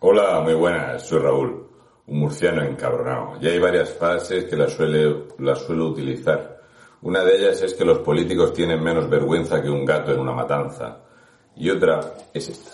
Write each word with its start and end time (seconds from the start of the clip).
Hola, 0.00 0.40
muy 0.42 0.54
buenas, 0.54 1.02
soy 1.02 1.18
Raúl, 1.18 1.66
un 2.06 2.20
murciano 2.20 2.62
encabronado. 2.62 3.32
Y 3.40 3.48
hay 3.48 3.58
varias 3.58 3.90
frases 3.90 4.44
que 4.44 4.56
las, 4.56 4.72
suele, 4.72 5.24
las 5.38 5.58
suelo 5.62 5.88
utilizar. 5.88 6.62
Una 7.02 7.24
de 7.24 7.36
ellas 7.36 7.60
es 7.62 7.74
que 7.74 7.84
los 7.84 7.98
políticos 7.98 8.52
tienen 8.52 8.80
menos 8.80 9.10
vergüenza 9.10 9.60
que 9.60 9.68
un 9.68 9.84
gato 9.84 10.12
en 10.12 10.20
una 10.20 10.30
matanza. 10.30 11.00
Y 11.56 11.68
otra 11.68 12.14
es 12.32 12.48
esta. 12.48 12.70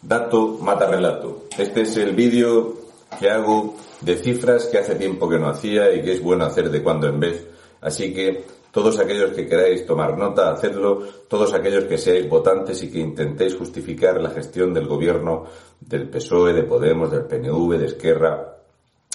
Dato 0.00 0.56
mata 0.62 0.86
relato. 0.86 1.48
Este 1.58 1.82
es 1.82 1.94
el 1.98 2.14
vídeo 2.14 2.78
que 3.20 3.28
hago 3.28 3.76
de 4.00 4.16
cifras 4.16 4.68
que 4.68 4.78
hace 4.78 4.94
tiempo 4.94 5.28
que 5.28 5.38
no 5.38 5.50
hacía 5.50 5.92
y 5.92 6.00
que 6.00 6.12
es 6.12 6.22
bueno 6.22 6.46
hacer 6.46 6.70
de 6.70 6.82
cuando 6.82 7.08
en 7.08 7.20
vez. 7.20 7.46
Así 7.82 8.14
que 8.14 8.57
todos 8.70 8.98
aquellos 8.98 9.30
que 9.30 9.46
queráis 9.46 9.86
tomar 9.86 10.16
nota, 10.16 10.52
hacedlo. 10.52 11.02
Todos 11.28 11.54
aquellos 11.54 11.84
que 11.84 11.96
seáis 11.96 12.28
votantes 12.28 12.82
y 12.82 12.90
que 12.90 13.00
intentéis 13.00 13.56
justificar 13.56 14.20
la 14.20 14.30
gestión 14.30 14.74
del 14.74 14.86
gobierno 14.86 15.44
del 15.80 16.08
PSOE, 16.08 16.52
de 16.52 16.64
Podemos, 16.64 17.10
del 17.10 17.24
PNV, 17.24 17.78
de 17.78 17.86
Esquerra, 17.86 18.56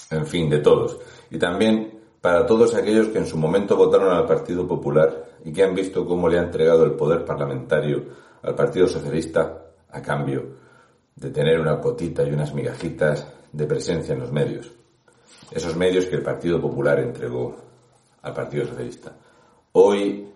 en 0.10 0.26
fin, 0.26 0.50
de 0.50 0.60
todos. 0.60 0.98
Y 1.30 1.38
también 1.38 2.00
para 2.20 2.46
todos 2.46 2.74
aquellos 2.74 3.08
que 3.08 3.20
en 3.20 3.26
su 3.26 3.38
momento 3.38 3.76
votaron 3.76 4.14
al 4.14 4.26
Partido 4.26 4.68
Popular 4.68 5.26
y 5.44 5.52
que 5.52 5.64
han 5.64 5.76
visto 5.76 6.06
cómo 6.06 6.28
le 6.28 6.40
ha 6.40 6.44
entregado 6.44 6.86
el 6.86 6.94
poder 6.94 7.24
parlamentario 7.26 8.06
al 8.42 8.56
Partido 8.56 8.88
Socialista 8.88 9.66
a 9.90 10.02
cambio 10.02 10.64
de 11.16 11.30
tener 11.30 11.60
una 11.60 11.80
cotita 11.80 12.24
y 12.24 12.32
unas 12.32 12.54
migajitas 12.54 13.28
de 13.52 13.68
presencia 13.68 14.14
en 14.14 14.22
los 14.22 14.32
medios. 14.32 14.72
Esos 15.52 15.76
medios 15.76 16.06
que 16.06 16.16
el 16.16 16.24
Partido 16.24 16.60
Popular 16.60 17.00
entregó 17.00 17.56
al 18.22 18.34
Partido 18.34 18.66
Socialista. 18.66 19.14
Hoy, 19.74 20.28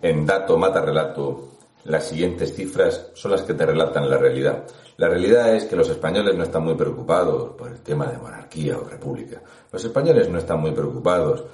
en 0.00 0.26
Dato 0.26 0.56
Mata 0.56 0.80
Relato, 0.80 1.48
las 1.84 2.08
siguientes 2.08 2.54
cifras 2.54 3.10
son 3.14 3.32
las 3.32 3.42
que 3.42 3.54
te 3.54 3.66
relatan 3.66 4.08
la 4.08 4.18
realidad. 4.18 4.64
La 4.96 5.08
realidad 5.08 5.54
es 5.54 5.64
que 5.64 5.76
los 5.76 5.88
españoles 5.88 6.36
no 6.36 6.44
están 6.44 6.64
muy 6.64 6.74
preocupados 6.74 7.54
por 7.56 7.68
el 7.68 7.80
tema 7.80 8.06
de 8.06 8.18
monarquía 8.18 8.78
o 8.78 8.84
república. 8.84 9.42
Los 9.70 9.84
españoles 9.84 10.28
no 10.28 10.38
están 10.38 10.60
muy 10.60 10.72
preocupados 10.72 11.44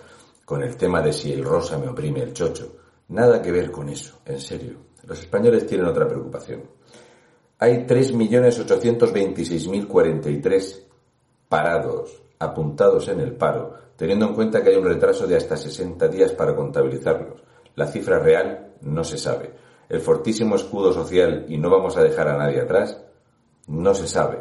con 0.45 0.63
el 0.63 0.77
tema 0.77 1.01
de 1.01 1.13
si 1.13 1.33
el 1.33 1.45
rosa 1.45 1.79
me 1.79 1.89
oprime 1.89 2.23
el 2.23 2.33
chocho. 2.33 2.77
Nada 3.09 3.41
que 3.41 3.53
ver 3.53 3.71
con 3.71 3.89
eso, 3.89 4.19
en 4.27 4.41
serio. 4.41 4.77
Los 5.05 5.21
españoles 5.21 5.67
tienen 5.67 5.87
otra 5.87 6.07
preocupación 6.07 6.63
hay 7.61 7.87
3.826.043 7.87 10.83
parados, 11.49 12.23
apuntados 12.39 13.09
en 13.09 13.19
el 13.21 13.33
paro, 13.33 13.75
teniendo 13.99 14.29
en 14.29 14.35
cuenta 14.35 14.63
que 14.63 14.71
hay 14.71 14.77
un 14.77 14.85
retraso 14.85 15.27
de 15.27 15.37
hasta 15.37 15.57
60 15.57 16.07
días 16.07 16.31
para 16.33 16.55
contabilizarlos. 16.55 17.43
La 17.75 17.89
cifra 17.89 18.21
real 18.21 18.75
no 18.83 19.03
se 19.03 19.19
sabe. 19.19 19.51
El 19.89 20.01
fortísimo 20.01 20.55
escudo 20.55 20.93
social, 20.93 21.47
y 21.49 21.59
no 21.59 21.69
vamos 21.69 21.97
a 21.97 22.05
dejar 22.05 22.29
a 22.29 22.39
nadie 22.39 22.61
atrás, 22.61 22.97
no 23.67 23.93
se 23.95 24.07
sabe, 24.07 24.39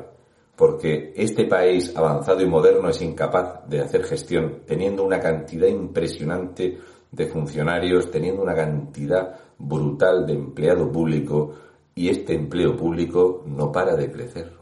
porque 0.56 1.12
este 1.16 1.46
país 1.46 1.92
avanzado 1.98 2.42
y 2.42 2.46
moderno 2.46 2.90
es 2.90 3.02
incapaz 3.02 3.68
de 3.68 3.82
hacer 3.82 4.04
gestión, 4.04 4.62
teniendo 4.68 5.04
una 5.04 5.20
cantidad 5.20 5.68
impresionante 5.68 6.78
de 7.12 7.26
funcionarios, 7.26 8.12
teniendo 8.12 8.44
una 8.44 8.54
cantidad 8.54 9.40
brutal 9.58 10.28
de 10.28 10.34
empleado 10.34 10.92
público, 10.92 11.56
y 11.96 12.10
este 12.10 12.36
empleo 12.36 12.78
público 12.78 13.44
no 13.48 13.72
para 13.72 13.96
de 13.96 14.12
crecer. 14.12 14.54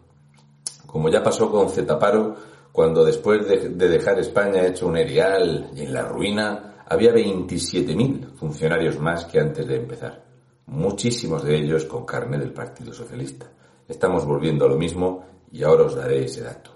Como 0.85 1.09
ya 1.09 1.21
pasó 1.21 1.51
con 1.51 1.69
Zetaparo, 1.69 2.54
cuando 2.75 3.03
después 3.05 3.47
de, 3.47 3.69
dejar 3.69 4.19
España 4.19 4.67
hecho 4.67 4.87
un 4.87 4.97
erial 4.97 5.69
y 5.73 5.83
en 5.83 5.93
la 5.93 6.09
ruina, 6.09 6.83
había 6.85 7.13
27.000 7.13 8.33
funcionarios 8.33 8.99
más 8.99 9.23
que 9.23 9.39
antes 9.39 9.65
de 9.65 9.77
empezar, 9.77 10.25
muchísimos 10.65 11.45
de 11.45 11.55
ellos 11.55 11.85
con 11.85 12.05
carne 12.05 12.37
del 12.37 12.51
Partido 12.51 12.91
Socialista. 12.91 13.49
Estamos 13.87 14.25
volviendo 14.25 14.65
a 14.65 14.67
lo 14.67 14.75
mismo 14.75 15.23
y 15.53 15.63
ahora 15.63 15.85
os 15.85 15.95
daré 15.95 16.25
ese 16.25 16.41
dato. 16.41 16.71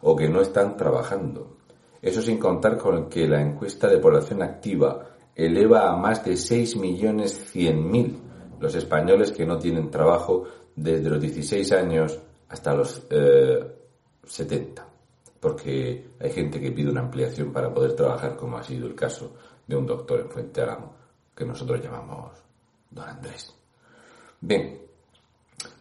o 0.00 0.16
que 0.16 0.30
no 0.30 0.40
están 0.40 0.78
trabajando. 0.78 1.58
Eso 2.02 2.20
sin 2.20 2.38
contar 2.38 2.76
con 2.76 3.08
que 3.08 3.28
la 3.28 3.40
encuesta 3.40 3.86
de 3.86 3.98
población 3.98 4.42
activa 4.42 5.06
eleva 5.36 5.88
a 5.88 5.96
más 5.96 6.24
de 6.24 6.32
6.100.000 6.32 8.18
los 8.58 8.74
españoles 8.74 9.30
que 9.30 9.46
no 9.46 9.56
tienen 9.56 9.88
trabajo 9.88 10.44
desde 10.74 11.08
los 11.08 11.20
16 11.20 11.72
años 11.72 12.18
hasta 12.48 12.74
los 12.74 13.06
70. 14.24 14.82
Eh, 14.82 14.84
Porque 15.38 16.10
hay 16.20 16.30
gente 16.30 16.60
que 16.60 16.72
pide 16.72 16.90
una 16.90 17.02
ampliación 17.02 17.52
para 17.52 17.72
poder 17.72 17.94
trabajar, 17.94 18.36
como 18.36 18.58
ha 18.58 18.64
sido 18.64 18.88
el 18.88 18.96
caso 18.96 19.34
de 19.66 19.76
un 19.76 19.86
doctor 19.86 20.20
en 20.20 20.28
Fuente 20.28 20.60
Aramo, 20.60 20.94
que 21.34 21.44
nosotros 21.44 21.80
llamamos 21.80 22.32
don 22.90 23.08
Andrés. 23.08 23.54
Bien, 24.40 24.80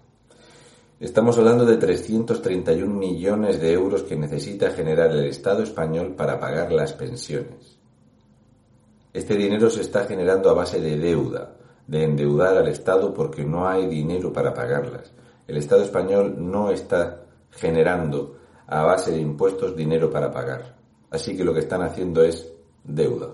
Estamos 0.99 1.39
hablando 1.39 1.65
de 1.65 1.77
331 1.77 2.93
millones 2.93 3.61
de 3.61 3.73
euros 3.73 4.03
que 4.03 4.17
necesita 4.17 4.73
generar 4.73 5.13
el 5.13 5.27
Estado 5.27 5.63
español 5.63 6.17
para 6.17 6.41
pagar 6.41 6.73
las 6.73 6.93
pensiones. 6.93 7.79
Este 9.13 9.37
dinero 9.37 9.71
se 9.71 9.83
está 9.83 10.07
generando 10.07 10.51
a 10.51 10.55
base 10.55 10.81
de 10.81 10.99
deuda, 10.99 11.55
de 11.89 12.05
endeudar 12.05 12.57
al 12.57 12.69
Estado 12.69 13.13
porque 13.13 13.45
no 13.45 13.69
hay 13.69 13.89
dinero 13.89 14.33
para 14.33 14.55
pagarlas. 14.55 15.13
El 15.49 15.57
Estado 15.57 15.83
español 15.83 16.37
no 16.39 16.71
está 16.71 17.25
generando 17.51 18.37
a 18.67 18.85
base 18.85 19.11
de 19.11 19.21
impuestos 19.21 19.75
dinero 19.75 20.11
para 20.11 20.31
pagar. 20.31 20.77
Así 21.11 21.37
que 21.37 21.43
lo 21.43 21.55
que 21.55 21.61
están 21.61 21.83
haciendo 21.83 22.23
es 22.23 22.53
deuda. 22.85 23.31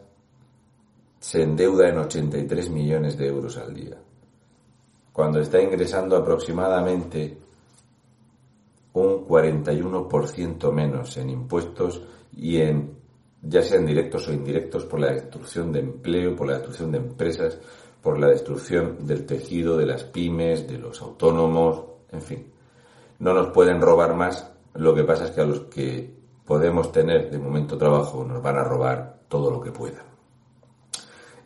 se 1.20 1.42
endeuda 1.42 1.88
en 1.88 1.98
83 1.98 2.70
millones 2.70 3.16
de 3.16 3.28
euros 3.28 3.56
al 3.58 3.74
día, 3.74 3.96
cuando 5.12 5.38
está 5.38 5.60
ingresando 5.60 6.16
aproximadamente 6.16 7.38
un 8.94 9.26
41% 9.28 10.72
menos 10.72 11.16
en 11.18 11.30
impuestos 11.30 12.02
y 12.32 12.56
en 12.56 12.98
ya 13.42 13.62
sean 13.62 13.86
directos 13.86 14.28
o 14.28 14.32
indirectos, 14.32 14.84
por 14.84 15.00
la 15.00 15.12
destrucción 15.12 15.72
de 15.72 15.80
empleo, 15.80 16.36
por 16.36 16.46
la 16.46 16.54
destrucción 16.54 16.92
de 16.92 16.98
empresas, 16.98 17.58
por 18.02 18.18
la 18.18 18.28
destrucción 18.28 19.06
del 19.06 19.24
tejido 19.24 19.76
de 19.76 19.86
las 19.86 20.04
pymes, 20.04 20.68
de 20.68 20.78
los 20.78 21.00
autónomos, 21.00 21.84
en 22.12 22.22
fin. 22.22 22.52
No 23.18 23.32
nos 23.32 23.48
pueden 23.48 23.80
robar 23.80 24.14
más, 24.14 24.50
lo 24.74 24.94
que 24.94 25.04
pasa 25.04 25.24
es 25.24 25.30
que 25.30 25.40
a 25.40 25.46
los 25.46 25.60
que 25.60 26.14
podemos 26.44 26.92
tener 26.92 27.30
de 27.30 27.38
momento 27.38 27.78
trabajo 27.78 28.24
nos 28.24 28.42
van 28.42 28.58
a 28.58 28.64
robar 28.64 29.20
todo 29.28 29.50
lo 29.50 29.60
que 29.60 29.72
puedan. 29.72 30.10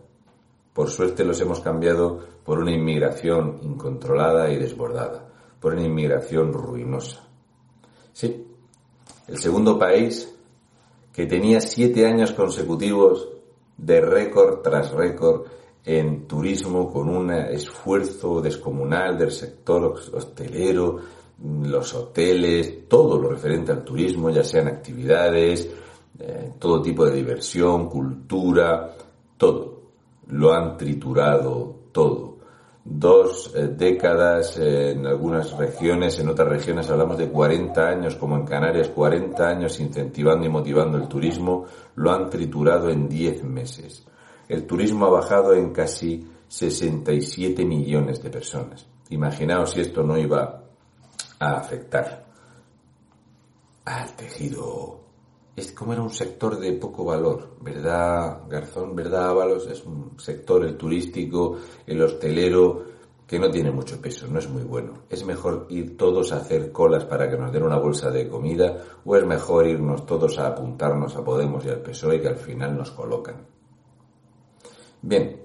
Por 0.78 0.92
suerte 0.92 1.26
los 1.26 1.42
hemos 1.42 1.60
cambiado 1.60 2.20
por 2.46 2.60
una 2.60 2.72
inmigración 2.72 3.58
incontrolada 3.64 4.52
y 4.52 4.58
desbordada, 4.58 5.28
por 5.60 5.74
una 5.74 5.82
inmigración 5.82 6.54
ruinosa. 6.54 7.28
Sí, 8.14 8.46
el 9.28 9.40
segundo 9.40 9.80
país 9.80 10.32
que 11.12 11.26
tenía 11.26 11.62
siete 11.62 12.06
años 12.06 12.32
consecutivos 12.32 13.28
de 13.76 14.02
récord 14.02 14.62
tras 14.62 14.92
récord 14.92 15.48
en 15.84 16.28
turismo 16.28 16.94
con 16.94 17.10
un 17.10 17.32
esfuerzo 17.32 18.40
descomunal 18.40 19.18
del 19.18 19.32
sector 19.32 19.96
hostelero, 20.14 21.00
los 21.64 21.92
hoteles, 21.96 22.88
todo 22.88 23.18
lo 23.18 23.30
referente 23.32 23.72
al 23.72 23.84
turismo, 23.84 24.30
ya 24.30 24.44
sean 24.44 24.68
actividades, 24.68 25.72
eh, 26.20 26.52
todo 26.60 26.84
tipo 26.84 27.04
de 27.04 27.16
diversión, 27.16 27.90
cultura, 27.90 28.96
todo. 29.38 29.77
Lo 30.30 30.54
han 30.54 30.78
triturado 30.78 31.76
todo 31.92 32.38
dos 32.90 33.52
eh, 33.54 33.68
décadas 33.68 34.58
en 34.58 35.06
algunas 35.06 35.52
regiones, 35.58 36.20
en 36.20 36.30
otras 36.30 36.48
regiones 36.48 36.90
hablamos 36.90 37.18
de 37.18 37.30
40 37.30 37.82
años, 37.82 38.16
como 38.16 38.38
en 38.38 38.46
Canarias, 38.46 38.90
40 38.90 39.46
años 39.46 39.80
incentivando 39.80 40.46
y 40.46 40.50
motivando 40.50 40.98
el 40.98 41.08
turismo, 41.08 41.66
lo 41.96 42.12
han 42.12 42.30
triturado 42.30 42.90
en 42.90 43.10
10 43.10 43.44
meses. 43.44 44.06
El 44.48 44.66
turismo 44.66 45.08
ha 45.08 45.10
bajado 45.10 45.54
en 45.54 45.74
casi 45.74 46.26
67 46.48 47.66
millones 47.66 48.24
de 48.24 48.30
personas. 48.30 48.88
Imaginaos 49.10 49.72
si 49.72 49.82
esto 49.82 50.04
no 50.04 50.18
iba 50.18 50.64
a 51.40 51.52
afectar 51.52 52.26
al 53.84 54.16
tejido 54.16 55.07
es 55.58 55.72
como 55.72 55.92
era 55.92 56.04
un 56.04 56.12
sector 56.12 56.60
de 56.60 56.74
poco 56.74 57.04
valor, 57.04 57.56
¿verdad, 57.62 58.44
Garzón? 58.48 58.96
¿Verdad, 58.96 59.32
Ábalos? 59.32 59.66
Es 59.66 59.84
un 59.84 60.14
sector, 60.20 60.64
el 60.64 60.78
turístico, 60.78 61.58
el 61.88 62.00
hostelero, 62.00 62.84
que 63.26 63.40
no 63.40 63.50
tiene 63.50 63.72
mucho 63.72 64.00
peso, 64.00 64.28
no 64.28 64.38
es 64.38 64.48
muy 64.48 64.62
bueno. 64.62 65.06
¿Es 65.10 65.26
mejor 65.26 65.66
ir 65.70 65.98
todos 65.98 66.32
a 66.32 66.38
hacer 66.38 66.72
colas 66.72 67.06
para 67.06 67.28
que 67.28 67.38
nos 67.38 67.52
den 67.52 67.64
una 67.64 67.80
bolsa 67.80 68.12
de 68.12 68.30
comida 68.30 68.84
o 69.04 69.16
es 69.16 69.26
mejor 69.26 69.66
irnos 69.66 70.06
todos 70.06 70.38
a 70.38 70.46
apuntarnos 70.46 71.16
a 71.16 71.24
Podemos 71.24 71.66
y 71.66 71.70
al 71.70 71.82
PSOE 71.82 72.22
que 72.22 72.28
al 72.28 72.38
final 72.38 72.78
nos 72.78 72.92
colocan? 72.92 73.48
Bien, 75.02 75.42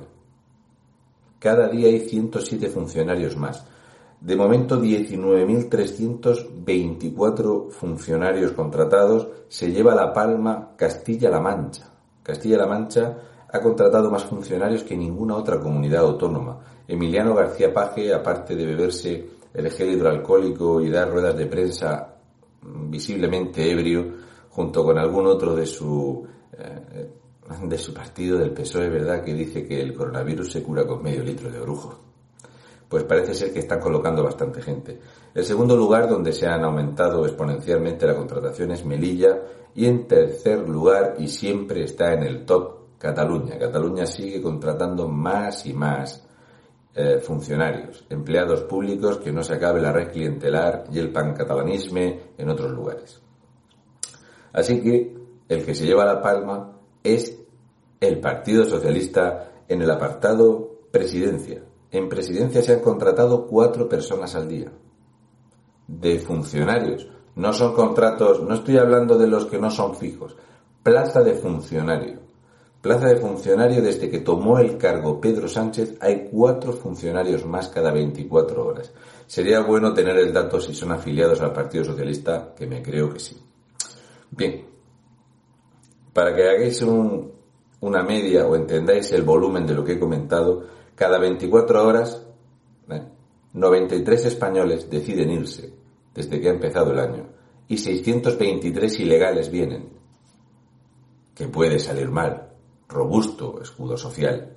Cada 1.37 1.67
día 1.67 1.87
hay 1.87 1.99
107 1.99 2.69
funcionarios 2.69 3.37
más. 3.37 3.63
De 4.21 4.35
momento, 4.35 4.81
19.324 4.81 7.69
funcionarios 7.69 8.51
contratados 8.51 9.29
se 9.47 9.71
lleva 9.71 9.95
la 9.95 10.11
palma 10.11 10.73
Castilla-La 10.75 11.39
Mancha. 11.39 11.89
Castilla-La 12.21 12.67
Mancha 12.67 13.17
ha 13.47 13.61
contratado 13.61 14.11
más 14.11 14.25
funcionarios 14.25 14.83
que 14.83 14.97
ninguna 14.97 15.37
otra 15.37 15.61
comunidad 15.61 16.01
autónoma. 16.01 16.59
Emiliano 16.85 17.33
García 17.33 17.73
Paje, 17.73 18.13
aparte 18.13 18.57
de 18.57 18.65
beberse 18.65 19.29
el 19.53 19.71
gel 19.71 19.91
hidroalcohólico 19.91 20.81
y 20.81 20.89
dar 20.89 21.09
ruedas 21.09 21.37
de 21.37 21.45
prensa 21.45 22.15
visiblemente 22.61 23.71
ebrio, 23.71 24.15
junto 24.49 24.83
con 24.83 24.97
algún 24.97 25.27
otro 25.27 25.55
de 25.55 25.65
su, 25.65 26.27
eh, 26.57 27.09
de 27.63 27.77
su 27.77 27.93
partido, 27.93 28.37
del 28.37 28.51
PSOE, 28.51 28.89
¿verdad?, 28.89 29.23
que 29.23 29.33
dice 29.33 29.65
que 29.65 29.81
el 29.81 29.93
coronavirus 29.93 30.51
se 30.51 30.61
cura 30.61 30.85
con 30.85 31.01
medio 31.01 31.23
litro 31.23 31.49
de 31.49 31.59
orujo 31.59 32.08
pues 32.89 33.03
parece 33.03 33.35
ser 33.35 33.53
que 33.53 33.59
están 33.59 33.79
colocando 33.79 34.23
bastante 34.23 34.61
gente. 34.61 34.99
El 35.33 35.45
segundo 35.45 35.77
lugar 35.77 36.09
donde 36.09 36.33
se 36.33 36.47
han 36.47 36.63
aumentado 36.63 37.25
exponencialmente 37.25 38.07
la 38.07 38.15
contratación 38.15 38.71
es 38.71 38.83
Melilla 38.83 39.41
y 39.75 39.85
en 39.85 40.07
tercer 40.07 40.67
lugar 40.67 41.15
y 41.19 41.27
siempre 41.27 41.83
está 41.83 42.13
en 42.13 42.23
el 42.23 42.45
top 42.45 42.79
Cataluña. 42.97 43.57
Cataluña 43.57 44.05
sigue 44.05 44.41
contratando 44.41 45.07
más 45.07 45.65
y 45.67 45.73
más 45.73 46.27
eh, 46.93 47.19
funcionarios, 47.19 48.05
empleados 48.09 48.63
públicos, 48.63 49.19
que 49.19 49.31
no 49.31 49.43
se 49.43 49.53
acabe 49.53 49.79
la 49.79 49.93
red 49.93 50.11
clientelar 50.11 50.85
y 50.91 50.99
el 50.99 51.11
pancatalanisme 51.11 52.19
en 52.37 52.49
otros 52.49 52.71
lugares. 52.71 53.21
Así 54.51 54.81
que 54.81 55.15
el 55.47 55.65
que 55.65 55.75
se 55.75 55.85
lleva 55.85 56.03
la 56.03 56.21
palma 56.21 56.77
es 57.03 57.39
el 58.01 58.19
Partido 58.19 58.65
Socialista 58.65 59.51
en 59.67 59.81
el 59.81 59.91
apartado 59.91 60.81
presidencia. 60.91 61.68
En 61.91 62.07
presidencia 62.07 62.61
se 62.61 62.73
han 62.73 62.81
contratado 62.81 63.47
cuatro 63.47 63.89
personas 63.89 64.35
al 64.35 64.47
día 64.47 64.71
de 65.87 66.19
funcionarios. 66.19 67.07
No 67.35 67.53
son 67.53 67.73
contratos, 67.73 68.41
no 68.43 68.53
estoy 68.55 68.77
hablando 68.77 69.17
de 69.17 69.27
los 69.27 69.45
que 69.45 69.57
no 69.57 69.71
son 69.71 69.95
fijos. 69.95 70.35
Plaza 70.83 71.21
de 71.21 71.33
funcionario. 71.33 72.19
Plaza 72.81 73.07
de 73.07 73.17
funcionario 73.17 73.81
desde 73.81 74.09
que 74.09 74.19
tomó 74.19 74.59
el 74.59 74.77
cargo 74.77 75.19
Pedro 75.19 75.49
Sánchez 75.49 75.97
hay 75.99 76.29
cuatro 76.31 76.73
funcionarios 76.73 77.45
más 77.45 77.67
cada 77.69 77.91
24 77.91 78.65
horas. 78.65 78.91
Sería 79.27 79.61
bueno 79.61 79.93
tener 79.93 80.17
el 80.17 80.31
dato 80.31 80.61
si 80.61 80.73
son 80.73 80.91
afiliados 80.91 81.41
al 81.41 81.53
Partido 81.53 81.83
Socialista, 81.83 82.53
que 82.55 82.67
me 82.67 82.81
creo 82.81 83.11
que 83.11 83.19
sí. 83.19 83.37
Bien, 84.31 84.65
para 86.13 86.35
que 86.35 86.47
hagáis 86.47 86.81
una 86.81 88.03
media 88.03 88.47
o 88.47 88.55
entendáis 88.55 89.11
el 89.11 89.23
volumen 89.23 89.67
de 89.67 89.73
lo 89.73 89.83
que 89.83 89.93
he 89.93 89.99
comentado, 89.99 90.63
cada 90.99 91.17
24 91.17 91.87
horas 91.87 92.27
93 93.53 94.25
¿eh? 94.25 94.27
españoles 94.27 94.89
deciden 94.89 95.31
irse 95.31 95.73
desde 96.13 96.41
que 96.41 96.49
ha 96.49 96.51
empezado 96.51 96.91
el 96.91 96.99
año 96.99 97.25
y 97.69 97.77
623 97.77 98.99
ilegales 98.99 99.49
vienen. 99.49 99.97
Que 101.33 101.47
puede 101.47 101.79
salir 101.79 102.09
mal, 102.09 102.49
robusto 102.89 103.61
escudo 103.61 103.95
social. 103.95 104.53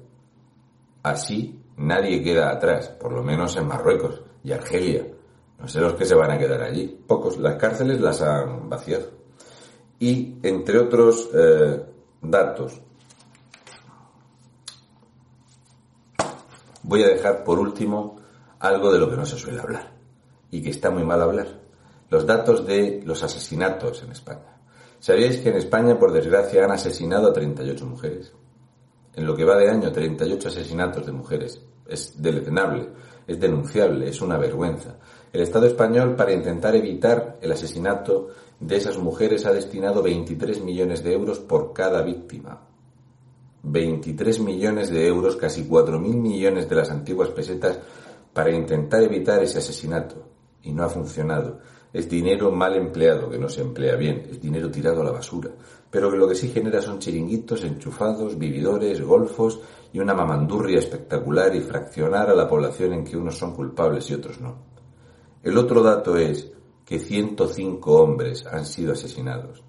Así 1.05 1.61
nadie 1.77 2.25
queda 2.25 2.51
atrás, 2.51 2.89
por 2.89 3.13
lo 3.13 3.23
menos 3.23 3.57
en 3.57 3.69
Marruecos 3.69 4.23
y 4.43 4.51
Argelia. 4.51 5.07
No 5.61 5.69
sé 5.69 5.81
los 5.81 5.95
que 5.95 6.07
se 6.07 6.17
van 6.17 6.33
a 6.33 6.39
quedar 6.39 6.61
allí. 6.61 6.89
Pocos. 7.07 7.39
Las 7.39 7.55
cárceles 7.55 8.01
las 8.01 8.21
han 8.21 8.69
vaciado. 8.69 9.11
Y 10.01 10.39
entre 10.43 10.81
otros 10.81 11.31
eh, 11.33 11.85
datos, 12.21 12.83
voy 16.93 17.05
a 17.05 17.09
dejar 17.09 17.43
por 17.43 17.59
último 17.59 18.17
algo 18.59 18.93
de 18.93 18.99
lo 18.99 19.09
que 19.09 19.17
no 19.17 19.25
se 19.25 19.39
suele 19.39 19.61
hablar 19.61 19.95
y 20.51 20.61
que 20.61 20.69
está 20.69 20.91
muy 20.91 21.05
mal 21.05 21.23
hablar. 21.23 21.47
Los 22.11 22.27
datos 22.27 22.67
de 22.67 23.01
los 23.07 23.23
asesinatos 23.23 24.03
en 24.03 24.13
España. 24.13 24.61
¿Sabíais 24.99 25.39
que 25.39 25.49
en 25.49 25.57
España, 25.57 25.99
por 25.99 26.13
desgracia, 26.13 26.63
han 26.63 26.71
asesinado 26.71 27.31
a 27.31 27.33
38 27.33 27.87
mujeres? 27.87 28.35
En 29.15 29.25
lo 29.25 29.35
que 29.35 29.47
va 29.47 29.57
de 29.57 29.71
año, 29.71 29.91
38 29.91 30.49
asesinatos 30.49 31.07
de 31.07 31.13
mujeres. 31.13 31.63
Es 31.89 32.21
deleznable, 32.21 32.91
es 33.27 33.41
denunciable, 33.41 34.11
es 34.11 34.21
una 34.21 34.37
vergüenza. 34.37 34.99
El 35.33 35.41
Estado 35.41 35.69
español, 35.69 36.15
para 36.15 36.35
intentar 36.35 36.77
evitar 36.77 37.39
el 37.41 37.53
asesinato 37.53 38.29
de 38.61 38.77
esas 38.77 38.99
mujeres, 38.99 39.47
ha 39.47 39.53
destinado 39.55 40.03
23 40.03 40.61
millones 40.61 41.03
de 41.03 41.15
euros 41.15 41.39
por 41.41 41.73
cada 41.73 42.03
víctima. 42.03 42.69
23 43.62 44.40
millones 44.40 44.90
de 44.90 45.07
euros, 45.07 45.37
casi 45.37 45.64
4.000 45.64 46.00
millones 46.00 46.69
de 46.69 46.76
las 46.76 46.90
antiguas 46.90 47.31
pesetas, 47.31 47.78
para 48.33 48.50
intentar 48.50 49.02
evitar 49.02 49.42
ese 49.42 49.59
asesinato 49.59 50.28
y 50.62 50.73
no 50.73 50.85
ha 50.85 50.88
funcionado. 50.88 51.59
Es 51.92 52.09
dinero 52.09 52.50
mal 52.50 52.75
empleado, 52.75 53.28
que 53.28 53.38
no 53.38 53.49
se 53.49 53.61
emplea 53.61 53.97
bien, 53.97 54.26
es 54.31 54.40
dinero 54.40 54.71
tirado 54.71 55.02
a 55.02 55.04
la 55.04 55.12
basura, 55.12 55.50
pero 55.90 56.11
que 56.11 56.16
lo 56.16 56.26
que 56.26 56.35
sí 56.35 56.49
genera 56.49 56.81
son 56.81 56.99
chiringuitos, 56.99 57.64
enchufados, 57.64 58.38
vividores, 58.38 59.02
golfos 59.02 59.61
y 59.92 59.99
una 59.99 60.14
mamandurria 60.14 60.78
espectacular 60.78 61.54
y 61.54 61.61
fraccionar 61.61 62.31
a 62.31 62.35
la 62.35 62.49
población 62.49 62.95
en 62.95 63.04
que 63.04 63.16
unos 63.16 63.37
son 63.37 63.54
culpables 63.54 64.09
y 64.11 64.14
otros 64.14 64.40
no. 64.40 64.57
El 65.42 65.59
otro 65.59 65.83
dato 65.83 66.16
es 66.16 66.50
que 66.87 66.99
105 66.99 67.92
hombres 67.92 68.47
han 68.47 68.64
sido 68.64 68.92
asesinados. 68.92 69.62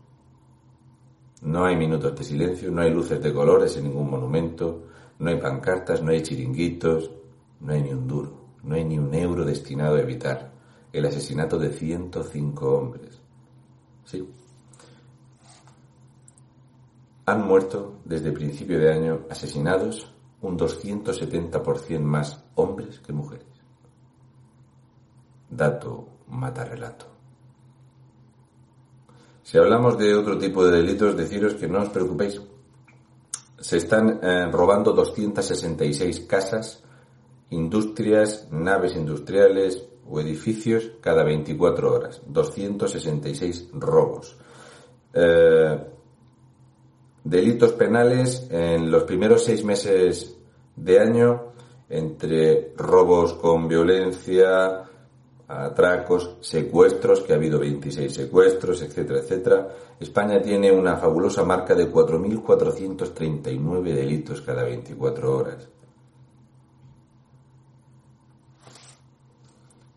No 1.43 1.65
hay 1.65 1.75
minutos 1.75 2.17
de 2.17 2.23
silencio, 2.23 2.71
no 2.71 2.81
hay 2.81 2.91
luces 2.91 3.21
de 3.21 3.33
colores 3.33 3.75
en 3.77 3.85
ningún 3.85 4.09
monumento, 4.09 4.83
no 5.19 5.29
hay 5.29 5.37
pancartas, 5.37 6.01
no 6.01 6.11
hay 6.11 6.21
chiringuitos, 6.21 7.11
no 7.59 7.73
hay 7.73 7.83
ni 7.83 7.91
un 7.91 8.07
duro, 8.07 8.33
no 8.63 8.75
hay 8.75 8.85
ni 8.85 8.97
un 8.97 9.13
euro 9.13 9.43
destinado 9.43 9.95
a 9.95 10.01
evitar 10.01 10.53
el 10.91 11.05
asesinato 11.05 11.57
de 11.57 11.73
105 11.73 12.69
hombres. 12.69 13.19
Sí. 14.05 14.27
Han 17.25 17.45
muerto 17.45 17.99
desde 18.05 18.31
principio 18.31 18.79
de 18.79 18.93
año 18.93 19.21
asesinados 19.29 20.13
un 20.41 20.57
270% 20.57 21.99
más 22.01 22.43
hombres 22.55 22.99
que 22.99 23.13
mujeres. 23.13 23.47
Dato 25.49 26.07
mata 26.27 26.65
relato. 26.65 27.12
Si 29.43 29.57
hablamos 29.57 29.97
de 29.97 30.15
otro 30.15 30.37
tipo 30.37 30.65
de 30.65 30.77
delitos, 30.77 31.17
deciros 31.17 31.55
que 31.55 31.67
no 31.67 31.81
os 31.81 31.89
preocupéis. 31.89 32.41
Se 33.59 33.77
están 33.77 34.19
eh, 34.23 34.47
robando 34.51 34.93
266 34.93 36.21
casas, 36.21 36.83
industrias, 37.49 38.47
naves 38.51 38.95
industriales, 38.95 39.87
o 40.07 40.19
edificios 40.19 40.91
cada 41.01 41.23
24 41.23 41.93
horas, 41.93 42.21
266 42.27 43.69
robos. 43.73 44.37
Eh, 45.13 45.79
delitos 47.23 47.73
penales 47.73 48.47
en 48.49 48.91
los 48.91 49.03
primeros 49.03 49.43
seis 49.43 49.63
meses 49.63 50.37
de 50.75 50.99
año, 50.99 51.53
entre 51.89 52.73
robos 52.75 53.33
con 53.33 53.67
violencia, 53.67 54.83
atracos, 55.47 56.37
secuestros, 56.41 57.21
que 57.21 57.33
ha 57.33 57.35
habido 57.35 57.59
26 57.59 58.13
secuestros, 58.13 58.81
etcétera, 58.81 59.19
etcétera. 59.19 59.67
España 59.99 60.41
tiene 60.41 60.71
una 60.71 60.97
fabulosa 60.97 61.43
marca 61.43 61.75
de 61.75 61.91
4.439 61.91 63.93
delitos 63.93 64.41
cada 64.41 64.63
24 64.63 65.37
horas. 65.37 65.69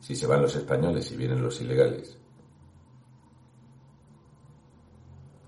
si 0.07 0.15
se 0.15 0.29
van 0.29 0.41
los 0.41 0.55
españoles 0.55 1.11
y 1.11 1.17
vienen 1.17 1.43
los 1.43 1.61
ilegales. 1.61 2.17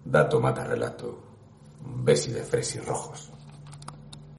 Dato 0.04 0.40
mata 0.40 0.64
relato. 0.64 1.16
Besi 2.02 2.32
de 2.32 2.42
fresis 2.42 2.84
rojos. 2.84 3.30